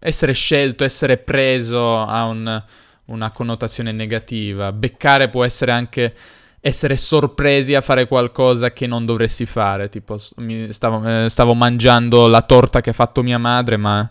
essere 0.00 0.32
scelto, 0.32 0.82
essere 0.82 1.18
preso 1.18 1.98
a 2.00 2.24
un 2.24 2.62
una 3.06 3.30
connotazione 3.30 3.92
negativa. 3.92 4.72
Beccare 4.72 5.28
può 5.28 5.44
essere 5.44 5.72
anche 5.72 6.14
essere 6.60 6.96
sorpresi 6.96 7.74
a 7.74 7.80
fare 7.80 8.08
qualcosa 8.08 8.72
che 8.72 8.86
non 8.86 9.06
dovresti 9.06 9.46
fare. 9.46 9.88
Tipo, 9.88 10.16
stavo, 10.16 11.24
eh, 11.24 11.28
stavo 11.28 11.54
mangiando 11.54 12.26
la 12.26 12.42
torta 12.42 12.80
che 12.80 12.90
ha 12.90 12.94
fatto 12.94 13.22
mia 13.22 13.38
madre, 13.38 13.76
ma 13.76 14.10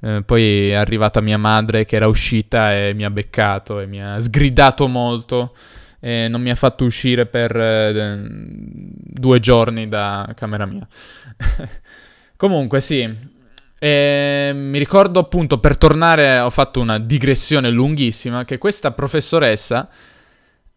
eh, 0.00 0.22
poi 0.26 0.70
è 0.70 0.74
arrivata 0.74 1.20
mia 1.20 1.38
madre 1.38 1.84
che 1.84 1.96
era 1.96 2.08
uscita 2.08 2.74
e 2.74 2.92
mi 2.92 3.04
ha 3.04 3.10
beccato 3.10 3.78
e 3.78 3.86
mi 3.86 4.02
ha 4.02 4.18
sgridato 4.18 4.88
molto. 4.88 5.54
E 6.00 6.26
non 6.26 6.42
mi 6.42 6.50
ha 6.50 6.56
fatto 6.56 6.84
uscire 6.84 7.26
per 7.26 7.56
eh, 7.56 8.26
due 8.28 9.38
giorni 9.38 9.86
da 9.86 10.28
camera 10.34 10.66
mia. 10.66 10.84
Comunque, 12.36 12.80
sì, 12.80 13.08
e 13.84 14.46
ehm, 14.50 14.56
mi 14.56 14.78
ricordo 14.78 15.18
appunto, 15.18 15.58
per 15.58 15.76
tornare, 15.76 16.38
ho 16.38 16.50
fatto 16.50 16.78
una 16.78 17.00
digressione 17.00 17.68
lunghissima, 17.68 18.44
che 18.44 18.56
questa 18.56 18.92
professoressa, 18.92 19.88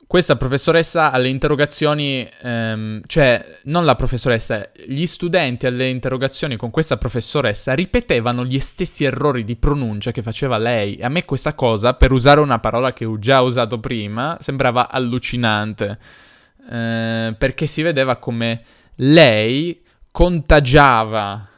questa 0.07 0.35
professoressa 0.37 1.11
alle 1.11 1.27
interrogazioni, 1.27 2.27
ehm, 2.41 3.01
cioè 3.05 3.59
non 3.65 3.85
la 3.85 3.93
professoressa, 3.93 4.71
gli 4.87 5.05
studenti 5.05 5.67
alle 5.67 5.89
interrogazioni 5.89 6.55
con 6.55 6.71
questa 6.71 6.97
professoressa 6.97 7.75
ripetevano 7.75 8.43
gli 8.43 8.59
stessi 8.59 9.03
errori 9.03 9.43
di 9.43 9.55
pronuncia 9.55 10.09
che 10.09 10.23
faceva 10.23 10.57
lei. 10.57 10.95
E 10.95 11.05
a 11.05 11.09
me 11.09 11.25
questa 11.25 11.53
cosa, 11.53 11.93
per 11.93 12.11
usare 12.11 12.39
una 12.39 12.57
parola 12.57 12.91
che 12.91 13.05
ho 13.05 13.19
già 13.19 13.41
usato 13.41 13.79
prima, 13.79 14.35
sembrava 14.41 14.89
allucinante, 14.89 15.99
eh, 16.71 17.35
perché 17.37 17.67
si 17.67 17.83
vedeva 17.83 18.15
come 18.15 18.63
lei 18.95 19.79
contagiava 20.09 21.49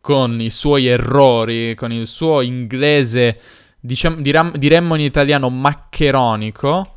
con 0.00 0.40
i 0.40 0.50
suoi 0.50 0.86
errori, 0.86 1.74
con 1.74 1.92
il 1.92 2.06
suo 2.06 2.40
inglese, 2.40 3.40
diciamo, 3.78 4.20
diram- 4.20 4.56
diremmo 4.56 4.94
in 4.94 5.02
italiano 5.02 5.50
maccheronico, 5.50 6.96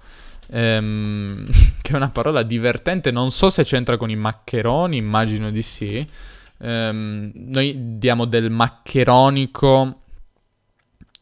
ehm, 0.50 1.46
che 1.82 1.92
è 1.94 1.96
una 1.96 2.10
parola 2.10 2.44
divertente, 2.44 3.12
non 3.12 3.32
so 3.32 3.50
se 3.50 3.64
c'entra 3.64 3.98
con 3.98 4.10
i 4.10 4.16
maccheroni, 4.16 4.98
immagino 4.98 5.52
di 5.52 5.62
sì. 5.62 6.08
Ehm, 6.60 7.32
noi 7.34 7.98
diamo 7.98 8.26
del 8.26 8.50
maccheronico, 8.50 10.00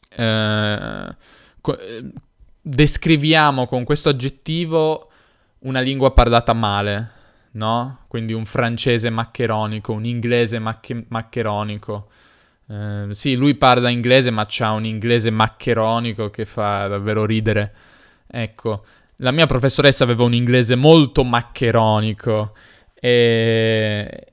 eh, 0.09 1.15
co- 1.61 1.79
eh, 1.79 2.03
descriviamo 2.61 3.65
con 3.65 3.83
questo 3.83 4.09
aggettivo 4.09 5.09
una 5.59 5.79
lingua 5.79 6.11
parlata 6.11 6.53
male 6.53 7.19
no? 7.53 8.05
Quindi 8.07 8.33
un 8.33 8.45
francese 8.45 9.09
maccheronico, 9.09 9.93
un 9.93 10.05
inglese 10.05 10.59
macche- 10.59 11.05
maccheronico. 11.09 12.09
Eh, 12.67 13.07
sì, 13.11 13.35
lui 13.35 13.55
parla 13.55 13.89
inglese, 13.89 14.31
ma 14.31 14.45
c'ha 14.47 14.71
un 14.71 14.85
inglese 14.85 15.29
maccheronico 15.29 16.29
che 16.29 16.45
fa 16.45 16.87
davvero 16.87 17.25
ridere. 17.25 17.73
Ecco, 18.27 18.85
la 19.17 19.31
mia 19.31 19.45
professoressa 19.45 20.03
aveva 20.03 20.23
un 20.23 20.33
inglese 20.33 20.75
molto 20.75 21.23
maccheronico 21.23 22.53
e, 22.93 24.27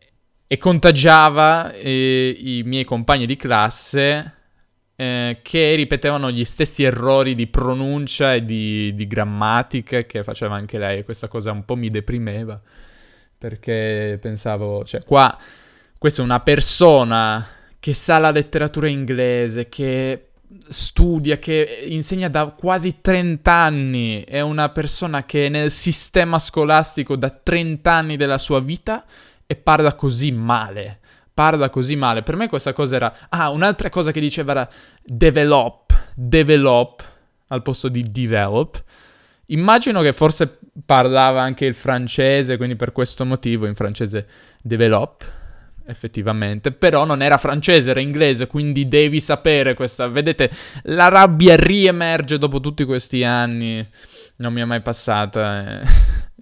e 0.47 0.59
contagiava 0.59 1.73
eh, 1.73 2.37
i 2.39 2.63
miei 2.65 2.85
compagni 2.85 3.27
di 3.27 3.37
classe 3.37 4.35
eh, 4.97 5.41
che 5.43 5.75
ripetevano 5.75 6.31
gli 6.31 6.45
stessi 6.45 6.85
errori 6.85 7.35
di 7.35 7.47
pronuncia 7.49 8.35
e 8.35 8.45
di, 8.45 8.95
di 8.95 9.07
grammatica 9.07 10.03
che 10.03 10.23
faceva 10.25 10.55
anche 10.57 10.79
lei 10.79 10.99
e 11.01 11.05
questa 11.05 11.29
cosa 11.29 11.53
un 11.53 11.65
po' 11.65 11.77
mi 11.77 11.91
deprimeva 11.91 12.61
perché 13.39 14.19
pensavo, 14.21 14.85
cioè 14.85 15.05
qua 15.05 15.39
questa 15.97 16.23
è 16.23 16.25
una 16.25 16.41
persona 16.41 17.47
che 17.81 17.95
sa 17.95 18.19
la 18.19 18.31
letteratura 18.31 18.89
inglese, 18.89 19.69
che 19.69 20.29
studia, 20.69 21.39
che 21.39 21.87
insegna 21.89 22.29
da 22.29 22.55
quasi 22.59 23.01
30 23.01 23.53
anni, 23.53 24.25
è 24.25 24.41
una 24.41 24.69
persona 24.71 25.25
che 25.25 25.47
è 25.47 25.49
nel 25.49 25.71
sistema 25.71 26.39
scolastico 26.39 27.17
da 27.17 27.31
30 27.31 27.91
anni 27.91 28.17
della 28.17 28.39
sua 28.39 28.61
vita 28.61 29.05
e 29.47 29.57
parla 29.57 29.95
così 29.95 30.31
male. 30.33 31.01
Parla 31.35 31.71
così 31.71 31.95
male. 31.95 32.23
Per 32.23 32.37
me 32.37 32.49
questa 32.49 32.73
cosa 32.73 32.97
era... 32.97 33.15
Ah, 33.29 33.51
un'altra 33.51 33.91
cosa 33.91 34.11
che 34.11 34.21
diceva 34.21 34.53
era 34.53 34.69
develop, 35.05 36.13
develop 36.15 37.05
al 37.49 37.63
posto 37.63 37.89
di 37.89 38.03
develop. 38.03 38.83
Immagino 39.51 40.03
che 40.03 40.13
forse 40.13 40.59
parlava 40.85 41.41
anche 41.41 41.65
il 41.65 41.75
francese, 41.75 42.57
quindi 42.57 42.77
per 42.77 42.93
questo 42.93 43.25
motivo 43.25 43.67
in 43.67 43.75
francese 43.75 44.27
develop, 44.63 45.25
effettivamente, 45.87 46.71
però 46.71 47.07
non 47.07 47.23
era 47.23 47.39
francese, 47.39 47.91
era 47.91 48.01
inglese, 48.01 48.47
quindi 48.47 48.89
devi 48.89 49.21
sapere 49.21 49.73
questa... 49.75 50.07
Vedete, 50.09 50.51
la 50.85 51.09
rabbia 51.09 51.57
riemerge 51.57 52.37
dopo 52.37 52.61
tutti 52.61 52.85
questi 52.85 53.25
anni, 53.25 53.87
non 54.37 54.53
mi 54.53 54.61
è 54.61 54.65
mai 54.65 54.83
passata, 54.83 55.81
eh. 55.81 55.87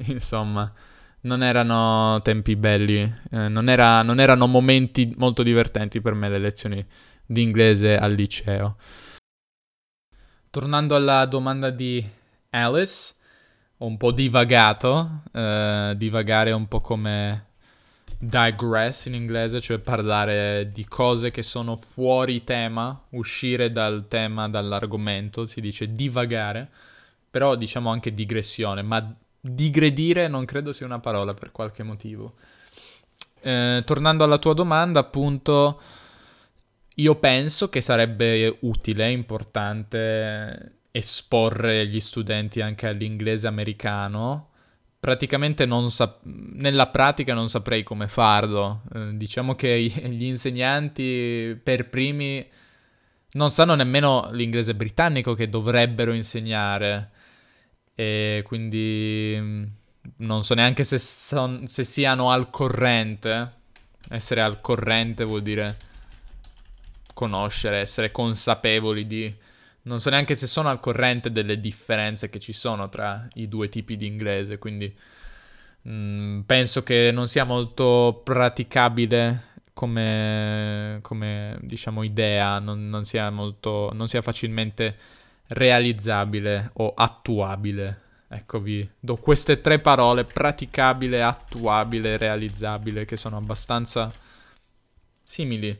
insomma, 0.12 0.72
non 1.20 1.44
erano 1.44 2.20
tempi 2.22 2.56
belli, 2.56 3.02
eh, 3.30 3.48
non, 3.48 3.68
era, 3.68 4.02
non 4.02 4.18
erano 4.18 4.48
momenti 4.48 5.14
molto 5.16 5.44
divertenti 5.44 6.00
per 6.00 6.14
me 6.14 6.28
le 6.28 6.38
lezioni 6.38 6.84
di 7.25 7.42
inglese 7.42 7.96
al 7.96 8.12
liceo. 8.12 8.76
Tornando 10.50 10.96
alla 10.96 11.25
domanda 11.26 11.70
di 11.70 12.04
Alice, 12.56 13.14
ho 13.76 13.86
un 13.86 13.98
po' 13.98 14.12
divagato, 14.12 15.22
eh, 15.32 15.92
divagare 15.96 16.52
un 16.52 16.66
po' 16.66 16.80
come 16.80 17.44
digress 18.18 19.06
in 19.06 19.14
inglese, 19.14 19.60
cioè 19.60 19.78
parlare 19.78 20.70
di 20.72 20.86
cose 20.86 21.30
che 21.30 21.42
sono 21.42 21.76
fuori 21.76 22.42
tema, 22.44 22.98
uscire 23.10 23.70
dal 23.70 24.06
tema, 24.08 24.48
dall'argomento, 24.48 25.44
si 25.44 25.60
dice 25.60 25.92
divagare, 25.92 26.68
però 27.30 27.56
diciamo 27.56 27.90
anche 27.90 28.14
digressione, 28.14 28.80
ma 28.80 29.14
digredire 29.38 30.26
non 30.26 30.46
credo 30.46 30.72
sia 30.72 30.86
una 30.86 30.98
parola 30.98 31.34
per 31.34 31.52
qualche 31.52 31.82
motivo. 31.82 32.34
Eh, 33.42 33.82
tornando 33.84 34.25
alla 34.25 34.38
tua 34.38 34.54
domanda, 34.54 35.00
appunto, 35.00 35.80
io 36.94 37.14
penso 37.16 37.68
che 37.68 37.82
sarebbe 37.82 38.56
utile, 38.60 39.10
importante 39.10 40.76
esporre 40.96 41.86
gli 41.86 42.00
studenti 42.00 42.62
anche 42.62 42.86
all'inglese 42.86 43.46
americano. 43.46 44.48
Praticamente 44.98 45.66
non 45.66 45.90
sa- 45.90 46.18
nella 46.22 46.86
pratica 46.88 47.34
non 47.34 47.48
saprei 47.48 47.82
come 47.82 48.08
farlo. 48.08 48.82
Eh, 48.94 49.16
diciamo 49.16 49.54
che 49.54 49.78
gli 49.78 50.24
insegnanti 50.24 51.58
per 51.62 51.88
primi 51.88 52.44
non 53.32 53.50
sanno 53.50 53.74
nemmeno 53.74 54.30
l'inglese 54.32 54.74
britannico 54.74 55.34
che 55.34 55.48
dovrebbero 55.50 56.12
insegnare. 56.14 57.10
E 57.94 58.42
quindi 58.46 59.36
mm, 59.38 59.64
non 60.18 60.44
so 60.44 60.54
neanche 60.54 60.82
se, 60.82 60.98
son- 60.98 61.66
se 61.66 61.84
siano 61.84 62.30
al 62.30 62.48
corrente. 62.48 63.52
Essere 64.08 64.40
al 64.40 64.60
corrente 64.62 65.24
vuol 65.24 65.42
dire 65.42 65.76
conoscere, 67.12 67.80
essere 67.80 68.10
consapevoli 68.10 69.06
di... 69.06 69.34
Non 69.87 70.00
so 70.00 70.11
neanche 70.11 70.35
se 70.35 70.47
sono 70.47 70.69
al 70.69 70.81
corrente 70.81 71.31
delle 71.31 71.61
differenze 71.61 72.28
che 72.28 72.40
ci 72.40 72.52
sono 72.52 72.88
tra 72.88 73.26
i 73.35 73.49
due 73.49 73.69
tipi 73.69 73.97
di 73.97 74.07
inglese, 74.07 74.59
quindi 74.59 74.93
mh, 75.83 75.90
mm, 75.90 76.40
penso 76.40 76.83
che 76.83 77.11
non 77.12 77.28
sia 77.28 77.45
molto 77.45 78.21
praticabile 78.25 79.55
come, 79.73 80.99
come 81.02 81.59
diciamo, 81.61 82.02
idea, 82.02 82.59
non, 82.59 82.88
non, 82.88 83.05
sia 83.05 83.31
molto, 83.31 83.90
non 83.93 84.09
sia 84.09 84.23
facilmente 84.23 84.97
realizzabile 85.49 86.71
o 86.75 86.93
attuabile. 86.95 88.00
Eccovi, 88.28 88.88
do 88.99 89.16
queste 89.16 89.61
tre 89.61 89.78
parole, 89.78 90.25
praticabile, 90.25 91.23
attuabile, 91.23 92.16
realizzabile, 92.16 93.05
che 93.05 93.16
sono 93.16 93.37
abbastanza 93.37 94.11
simili. 95.23 95.78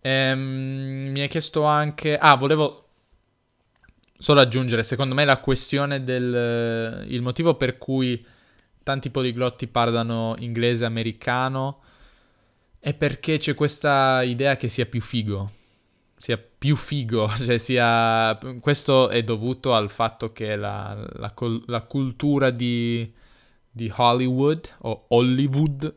Ehm, 0.00 1.10
mi 1.10 1.22
ha 1.22 1.26
chiesto 1.28 1.64
anche... 1.64 2.18
Ah, 2.18 2.34
volevo 2.36 2.81
solo 4.22 4.38
aggiungere, 4.38 4.84
secondo 4.84 5.16
me 5.16 5.24
la 5.24 5.38
questione 5.38 6.04
del... 6.04 7.04
il 7.08 7.22
motivo 7.22 7.56
per 7.56 7.76
cui 7.76 8.24
tanti 8.84 9.10
poliglotti 9.10 9.66
parlano 9.66 10.36
inglese 10.38 10.84
americano 10.84 11.80
è 12.78 12.94
perché 12.94 13.38
c'è 13.38 13.54
questa 13.54 14.22
idea 14.22 14.56
che 14.56 14.68
sia 14.68 14.86
più 14.86 15.00
figo. 15.00 15.50
Sia 16.16 16.38
più 16.38 16.76
figo, 16.76 17.30
cioè 17.34 17.58
sia... 17.58 18.38
Questo 18.60 19.08
è 19.08 19.24
dovuto 19.24 19.74
al 19.74 19.90
fatto 19.90 20.30
che 20.30 20.54
la, 20.54 21.04
la, 21.14 21.34
la 21.66 21.82
cultura 21.82 22.50
di, 22.50 23.12
di 23.68 23.92
Hollywood 23.92 24.68
o 24.82 25.06
Hollywood 25.08 25.96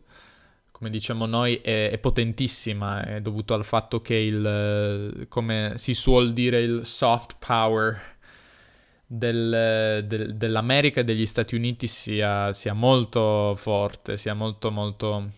come 0.72 0.90
diciamo 0.90 1.26
noi, 1.26 1.62
è, 1.64 1.90
è, 1.90 1.98
potentissima, 2.00 3.02
è 3.06 3.22
dovuto 3.22 3.54
al 3.54 3.64
fatto 3.64 4.02
che 4.02 4.16
il, 4.16 5.26
come 5.30 5.72
si 5.78 5.94
suol 5.94 6.34
dire, 6.34 6.60
il 6.60 6.86
soft 6.86 7.38
power 7.40 8.15
del, 9.06 10.04
del, 10.08 10.36
dell'America 10.36 11.02
e 11.02 11.04
degli 11.04 11.26
Stati 11.26 11.56
Uniti 11.56 11.88
sia, 11.88 12.52
sia, 12.54 12.74
molto 12.74 13.54
forte, 13.56 14.18
sia 14.18 14.34
molto 14.34 14.72
molto 14.72 15.32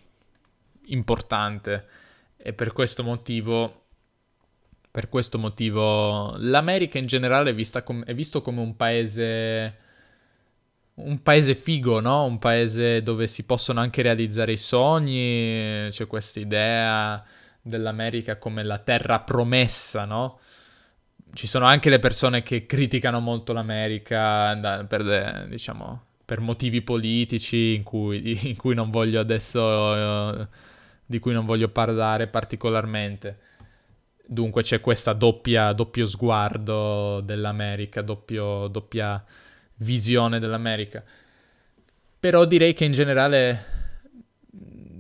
importante. 0.86 1.86
E 2.38 2.54
per 2.54 2.72
questo 2.72 3.04
motivo, 3.04 3.84
per 4.90 5.10
questo 5.10 5.38
motivo 5.38 6.36
l'America 6.38 6.98
in 6.98 7.06
generale 7.06 7.56
è, 7.56 7.84
com- 7.84 8.04
è 8.04 8.14
visto 8.14 8.42
come 8.42 8.62
un 8.62 8.76
paese 8.76 9.86
un 10.98 11.22
paese 11.22 11.54
figo, 11.56 12.00
no? 12.00 12.26
Un 12.26 12.40
paese 12.40 13.04
dove 13.04 13.28
si 13.28 13.44
possono 13.44 13.80
anche 13.80 14.02
realizzare 14.02 14.54
i 14.54 14.58
sogni, 14.58 15.88
c'è 15.90 16.08
questa 16.08 16.40
idea 16.40 17.24
dell'America 17.62 18.38
come 18.38 18.64
la 18.64 18.80
terra 18.80 19.20
promessa, 19.20 20.06
no? 20.06 20.40
Ci 21.38 21.46
sono 21.46 21.66
anche 21.66 21.92
le 21.92 22.00
persone 22.00 22.42
che 22.42 22.66
criticano 22.66 23.20
molto 23.20 23.54
l'America 23.54 24.86
per, 24.88 25.46
diciamo, 25.48 26.06
per 26.26 26.40
motivi 26.40 26.82
politici 26.82 27.76
in 27.76 27.84
cui, 27.84 28.40
in 28.50 28.58
cui 28.58 28.74
non 28.74 28.90
voglio 28.90 29.20
adesso, 29.20 30.50
di 31.06 31.20
cui 31.20 31.34
non 31.34 31.46
voglio 31.46 31.70
parlare 31.70 32.26
particolarmente. 32.26 33.38
Dunque 34.26 34.64
c'è 34.64 34.82
questo 34.82 35.14
doppio 35.14 36.08
sguardo 36.08 37.22
dell'America, 37.22 38.02
doppio, 38.02 38.68
doppia 38.68 39.24
visione 39.76 40.40
dell'America. 40.40 41.04
Però 42.20 42.46
direi 42.46 42.74
che 42.74 42.86
in 42.86 42.94
generale 42.94 43.77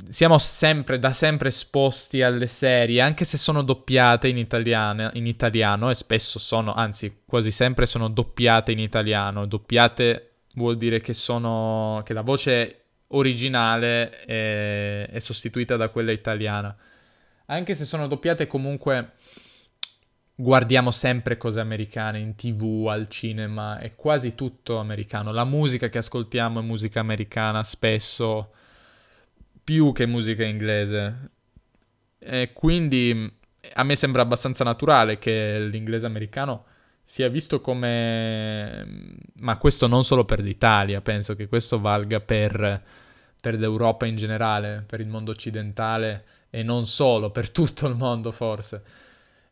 siamo 0.09 0.37
sempre, 0.37 0.99
da 0.99 1.13
sempre 1.13 1.49
esposti 1.49 2.21
alle 2.21 2.47
serie, 2.47 3.01
anche 3.01 3.25
se 3.25 3.37
sono 3.37 3.61
doppiate 3.61 4.27
in, 4.27 4.37
italiano, 4.37 5.09
in 5.13 5.27
italiano, 5.27 5.89
e 5.89 5.95
spesso 5.95 6.39
sono, 6.39 6.73
anzi 6.73 7.21
quasi 7.25 7.51
sempre 7.51 7.85
sono 7.85 8.09
doppiate 8.09 8.71
in 8.71 8.79
italiano. 8.79 9.45
Doppiate 9.45 10.31
vuol 10.55 10.77
dire 10.77 11.01
che, 11.01 11.13
sono, 11.13 12.01
che 12.05 12.13
la 12.13 12.21
voce 12.21 12.81
originale 13.07 14.23
è, 14.25 15.09
è 15.09 15.19
sostituita 15.19 15.75
da 15.75 15.89
quella 15.89 16.11
italiana. 16.11 16.75
Anche 17.47 17.75
se 17.75 17.85
sono 17.85 18.07
doppiate 18.07 18.47
comunque 18.47 19.13
guardiamo 20.39 20.91
sempre 20.91 21.37
cose 21.37 21.59
americane 21.59 22.19
in 22.19 22.35
tv, 22.35 22.87
al 22.89 23.07
cinema, 23.09 23.79
è 23.79 23.95
quasi 23.95 24.35
tutto 24.35 24.77
americano. 24.77 25.31
La 25.31 25.45
musica 25.45 25.89
che 25.89 25.97
ascoltiamo 25.97 26.59
è 26.59 26.63
musica 26.63 26.99
americana 26.99 27.63
spesso, 27.63 28.51
più 29.67 29.91
che 29.91 30.05
musica 30.05 30.45
inglese. 30.45 31.31
E 32.19 32.53
quindi 32.53 33.29
a 33.73 33.83
me 33.83 33.95
sembra 33.97 34.21
abbastanza 34.21 34.63
naturale 34.63 35.19
che 35.19 35.59
l'inglese 35.59 36.05
americano 36.05 36.63
sia 37.03 37.27
visto 37.27 37.59
come... 37.59 38.85
ma 39.39 39.57
questo 39.57 39.87
non 39.87 40.05
solo 40.05 40.23
per 40.23 40.39
l'Italia, 40.39 41.01
penso 41.01 41.35
che 41.35 41.47
questo 41.49 41.81
valga 41.81 42.21
per, 42.21 42.81
per 43.41 43.59
l'Europa 43.59 44.05
in 44.05 44.15
generale, 44.15 44.85
per 44.87 45.01
il 45.01 45.07
mondo 45.07 45.31
occidentale 45.31 46.25
e 46.49 46.63
non 46.63 46.85
solo, 46.87 47.29
per 47.31 47.49
tutto 47.49 47.87
il 47.87 47.95
mondo 47.95 48.31
forse 48.31 48.83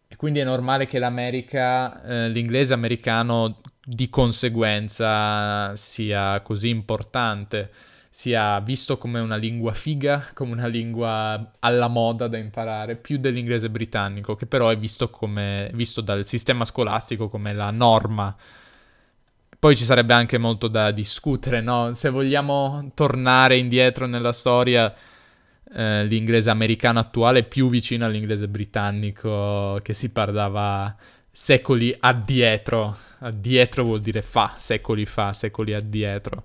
e 0.08 0.16
quindi 0.18 0.40
è 0.40 0.44
normale 0.44 0.86
che 0.86 1.00
l'America, 1.00 2.04
eh, 2.04 2.30
l'inglese 2.30 2.74
americano 2.74 3.62
di 3.86 4.10
conseguenza 4.10 5.76
sia 5.76 6.42
così 6.42 6.70
importante, 6.70 7.72
sia 8.10 8.60
visto 8.62 8.98
come 8.98 9.20
una 9.20 9.36
lingua 9.36 9.74
figa, 9.74 10.28
come 10.34 10.54
una 10.54 10.68
lingua 10.68 11.52
alla 11.60 11.88
moda 11.88 12.28
da 12.28 12.38
imparare, 12.38 12.96
più 12.96 13.18
dell'inglese 13.18 13.70
britannico, 13.70 14.36
che 14.36 14.48
però 14.48 14.70
è 14.70 14.78
visto, 14.78 15.10
come, 15.10 15.70
visto 15.74 16.02
dal 16.02 16.26
sistema 16.26 16.66
scolastico 16.66 17.30
come 17.30 17.54
la 17.54 17.70
norma. 17.72 18.36
Poi 19.60 19.76
ci 19.76 19.84
sarebbe 19.84 20.14
anche 20.14 20.38
molto 20.38 20.68
da 20.68 20.92
discutere, 20.92 21.62
no? 21.62 21.94
Se 21.94 22.10
vogliamo 22.10 22.92
tornare 22.94 23.58
indietro 23.58 24.06
nella 24.06 24.32
storia 24.32 24.94
eh, 25.74 26.06
l'inglese 26.06 26.50
americano 26.50 27.00
attuale 27.00 27.40
è 27.40 27.44
più 27.44 27.70
vicino 27.70 28.06
all'inglese 28.06 28.48
britannico 28.48 29.80
che 29.82 29.94
si 29.94 30.10
parlava 30.10 30.96
secoli 31.32 31.96
addietro. 32.00 32.98
Addietro 33.26 33.84
vuol 33.84 34.02
dire 34.02 34.22
fa, 34.22 34.56
secoli 34.58 35.06
fa, 35.06 35.34
secoli 35.34 35.74
addietro. 35.74 36.44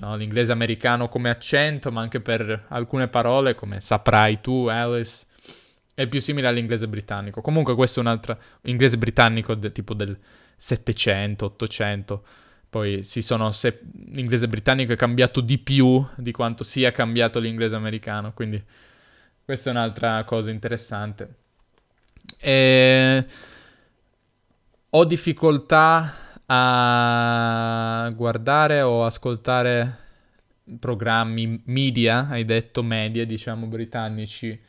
No, 0.00 0.16
l'inglese 0.16 0.52
americano 0.52 1.08
come 1.08 1.30
accento, 1.30 1.90
ma 1.90 2.00
anche 2.00 2.20
per 2.20 2.66
alcune 2.68 3.08
parole, 3.08 3.54
come 3.54 3.80
saprai 3.80 4.40
tu, 4.40 4.66
Alice, 4.66 5.26
è 5.94 6.06
più 6.06 6.20
simile 6.20 6.46
all'inglese 6.46 6.88
britannico. 6.88 7.40
Comunque 7.40 7.74
questo 7.74 8.00
è 8.00 8.02
un 8.02 8.08
altro 8.08 8.38
inglese 8.62 8.96
britannico 8.96 9.54
de, 9.54 9.72
tipo 9.72 9.94
del 9.94 10.16
700, 10.56 11.44
800 11.46 12.24
poi 12.70 13.02
si 13.02 13.20
sono 13.20 13.50
se- 13.50 13.80
l'inglese 14.12 14.46
britannico 14.46 14.92
è 14.92 14.96
cambiato 14.96 15.40
di 15.40 15.58
più 15.58 16.06
di 16.16 16.30
quanto 16.30 16.62
sia 16.62 16.92
cambiato 16.92 17.40
l'inglese 17.40 17.74
americano, 17.74 18.32
quindi 18.32 18.62
questa 19.44 19.70
è 19.70 19.72
un'altra 19.72 20.22
cosa 20.22 20.52
interessante. 20.52 21.34
E... 22.38 23.26
Ho 24.92 25.04
difficoltà 25.04 26.14
a 26.46 28.10
guardare 28.12 28.82
o 28.82 29.04
ascoltare 29.04 29.98
programmi 30.80 31.62
media, 31.66 32.26
hai 32.28 32.44
detto 32.44 32.82
media, 32.82 33.24
diciamo 33.24 33.66
britannici. 33.66 34.60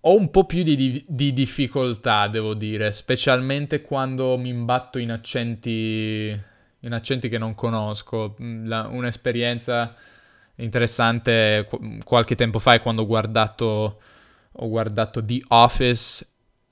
Ho 0.00 0.16
un 0.16 0.28
po' 0.30 0.44
più 0.44 0.64
di, 0.64 0.74
di, 0.74 1.04
di 1.06 1.32
difficoltà, 1.32 2.26
devo 2.26 2.54
dire, 2.54 2.90
specialmente 2.90 3.80
quando 3.80 4.36
mi 4.36 4.48
imbatto 4.48 4.98
in 4.98 5.12
accenti 5.12 6.40
in 6.80 6.92
accenti 6.92 7.28
che 7.28 7.38
non 7.38 7.54
conosco. 7.54 8.36
Mm, 8.42 8.66
la, 8.66 8.88
un'esperienza 8.88 9.94
interessante 10.56 11.68
qualche 12.04 12.34
tempo 12.34 12.58
fa 12.58 12.74
è 12.74 12.80
quando 12.80 13.02
ho 13.02 13.06
guardato, 13.06 14.00
ho 14.50 14.68
guardato 14.68 15.24
The 15.24 15.42
Office 15.48 16.26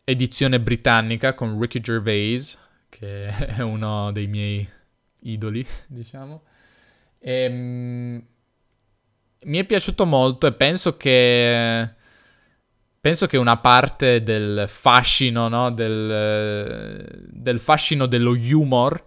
edizione 0.04 0.60
britannica 0.60 1.34
con 1.34 1.58
Ricky 1.58 1.80
Gervais, 1.80 2.58
che 2.88 3.26
è 3.56 3.60
uno 3.60 4.12
dei 4.12 4.26
miei 4.26 4.68
idoli, 5.20 5.66
diciamo. 5.86 6.42
E, 7.18 7.46
um, 7.46 8.22
mi 9.44 9.58
è 9.58 9.64
piaciuto 9.64 10.06
molto 10.06 10.46
e 10.46 10.52
penso 10.52 10.96
che 10.96 12.02
penso 13.04 13.26
che 13.26 13.36
una 13.36 13.58
parte 13.58 14.22
del 14.22 14.64
fascino, 14.66 15.48
no? 15.48 15.70
del, 15.70 17.28
del 17.30 17.58
fascino 17.58 18.06
dello 18.06 18.30
humor 18.30 19.04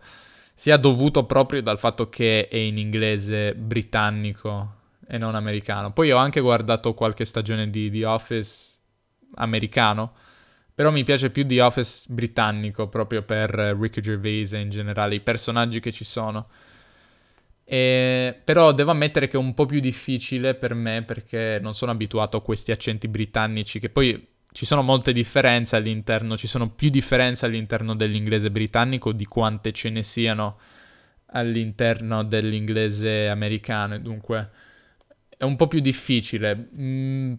sia 0.54 0.78
dovuto 0.78 1.26
proprio 1.26 1.64
dal 1.64 1.80
fatto 1.80 2.08
che 2.08 2.48
è 2.48 2.58
in 2.58 2.78
inglese 2.78 3.56
britannico 3.56 4.76
e 5.08 5.18
non 5.18 5.34
americano. 5.34 5.94
Poi 5.94 6.12
ho 6.12 6.18
anche 6.18 6.42
guardato 6.42 6.94
qualche 6.94 7.26
stagione 7.26 7.72
di 7.72 7.90
The 7.90 8.06
Office 8.06 8.78
americano, 9.36 10.14
però 10.78 10.92
mi 10.92 11.04
piace 11.04 11.32
più 11.32 11.44
The 11.44 11.60
Office 11.60 12.06
britannico 12.08 12.88
proprio 12.88 13.24
per 13.24 13.50
Ricky 13.50 14.00
Gervais 14.00 14.54
e 14.54 14.60
in 14.60 14.70
generale 14.70 15.16
i 15.16 15.22
personaggi 15.22 15.80
che 15.80 15.92
ci 15.92 16.04
sono. 16.04 16.50
E, 17.64 18.40
però 18.44 18.72
devo 18.74 18.92
ammettere 18.92 19.28
che 19.28 19.38
è 19.38 19.40
un 19.40 19.56
po' 19.56 19.66
più 19.66 19.80
difficile 19.80 20.54
per 20.54 20.76
me 20.76 21.02
perché 21.02 21.58
non 21.60 21.74
sono 21.74 21.90
abituato 21.90 22.38
a 22.38 22.44
questi 22.44 22.72
accenti 22.72 23.08
britannici 23.08 23.80
che 23.80 23.90
poi 23.90 24.24
ci 24.52 24.68
sono 24.68 24.84
molte 24.84 25.14
differenze 25.14 25.76
all'interno, 25.76 26.38
ci 26.38 26.46
sono 26.46 26.70
più 26.70 26.90
differenze 26.90 27.48
all'interno 27.48 27.96
dell'inglese 27.96 28.52
britannico 28.52 29.14
di 29.14 29.26
quante 29.26 29.72
ce 29.72 29.90
ne 29.90 30.04
siano 30.04 30.60
all'interno 31.32 32.24
dell'inglese 32.24 33.30
americano 33.30 33.98
dunque 33.98 34.52
è 35.38 35.44
un 35.44 35.56
po' 35.56 35.68
più 35.68 35.80
difficile. 35.80 36.70
Mm, 36.78 37.34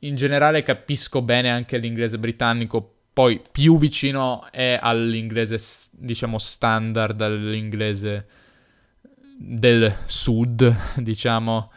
in 0.00 0.14
generale 0.14 0.62
capisco 0.62 1.22
bene 1.22 1.50
anche 1.50 1.78
l'inglese 1.78 2.18
britannico, 2.18 2.94
poi 3.12 3.40
più 3.50 3.76
vicino 3.76 4.46
è 4.50 4.78
all'inglese 4.80 5.58
diciamo 5.90 6.38
standard, 6.38 7.20
all'inglese 7.20 8.26
del 9.36 9.94
sud, 10.06 10.74
diciamo, 10.96 11.72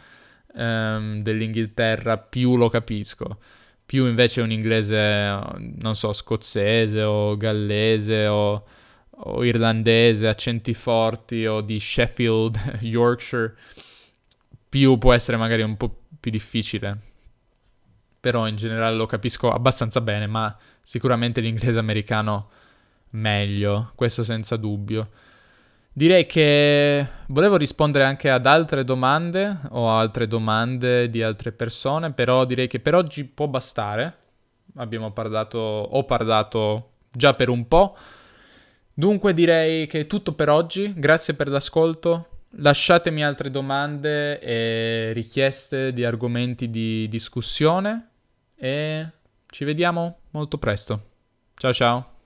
um, 0.54 1.20
dell'Inghilterra, 1.20 2.18
più 2.18 2.56
lo 2.56 2.68
capisco. 2.68 3.38
Più 3.86 4.06
invece 4.06 4.40
un 4.40 4.50
inglese, 4.50 4.96
non 5.80 5.94
so, 5.94 6.12
scozzese 6.12 7.02
o 7.02 7.36
gallese 7.36 8.26
o, 8.26 8.64
o 9.10 9.44
irlandese, 9.44 10.26
accenti 10.26 10.72
forti 10.72 11.44
o 11.44 11.60
di 11.60 11.78
Sheffield, 11.78 12.78
Yorkshire, 12.80 13.54
più 14.68 14.96
può 14.96 15.12
essere 15.12 15.36
magari 15.36 15.62
un 15.62 15.76
po' 15.76 16.04
più 16.18 16.30
difficile. 16.30 17.12
Però 18.24 18.48
in 18.48 18.56
generale 18.56 18.96
lo 18.96 19.04
capisco 19.04 19.52
abbastanza 19.52 20.00
bene, 20.00 20.26
ma 20.26 20.56
sicuramente 20.80 21.42
l'inglese 21.42 21.78
americano 21.78 22.48
meglio, 23.10 23.92
questo 23.96 24.24
senza 24.24 24.56
dubbio. 24.56 25.10
Direi 25.92 26.24
che 26.24 27.06
volevo 27.26 27.58
rispondere 27.58 28.04
anche 28.04 28.30
ad 28.30 28.46
altre 28.46 28.82
domande 28.82 29.58
o 29.72 29.90
altre 29.90 30.26
domande 30.26 31.10
di 31.10 31.22
altre 31.22 31.52
persone, 31.52 32.14
però 32.14 32.46
direi 32.46 32.66
che 32.66 32.80
per 32.80 32.94
oggi 32.94 33.24
può 33.24 33.46
bastare. 33.46 34.16
Abbiamo 34.76 35.12
parlato, 35.12 35.58
ho 35.58 36.04
parlato 36.04 36.92
già 37.12 37.34
per 37.34 37.50
un 37.50 37.68
po'. 37.68 37.94
Dunque 38.94 39.34
direi 39.34 39.86
che 39.86 40.00
è 40.00 40.06
tutto 40.06 40.32
per 40.32 40.48
oggi. 40.48 40.94
Grazie 40.96 41.34
per 41.34 41.48
l'ascolto. 41.48 42.28
Lasciatemi 42.52 43.22
altre 43.22 43.50
domande 43.50 44.40
e 44.40 45.12
richieste 45.12 45.92
di 45.92 46.06
argomenti 46.06 46.70
di 46.70 47.06
discussione 47.06 48.12
e 48.56 49.10
ci 49.46 49.64
vediamo 49.64 50.18
molto 50.30 50.58
presto. 50.58 51.10
Ciao 51.54 51.72
ciao. 51.72 52.13